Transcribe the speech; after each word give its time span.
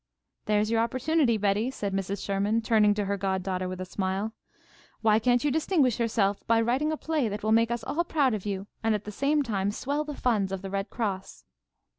"There's 0.45 0.71
your 0.71 0.81
opportunity, 0.81 1.37
Betty," 1.37 1.69
said 1.69 1.93
Mrs. 1.93 2.25
Sherman, 2.25 2.63
turning 2.63 2.95
to 2.95 3.05
her 3.05 3.17
goddaughter 3.17 3.69
with 3.69 3.79
a 3.79 3.85
smile. 3.85 4.33
"Why 5.01 5.19
can't 5.19 5.43
you 5.43 5.51
distinguish 5.51 5.99
yourself 5.99 6.41
by 6.47 6.59
writing 6.59 6.91
a 6.91 6.97
play 6.97 7.27
that 7.29 7.43
will 7.43 7.51
make 7.51 7.69
us 7.69 7.83
all 7.83 8.03
proud 8.03 8.33
of 8.33 8.43
you, 8.43 8.65
and 8.81 8.95
at 8.95 9.03
the 9.03 9.11
same 9.11 9.43
time 9.43 9.69
swell 9.69 10.03
the 10.03 10.15
funds 10.15 10.51
of 10.51 10.63
the 10.63 10.71
Red 10.71 10.89
Cross?" 10.89 11.43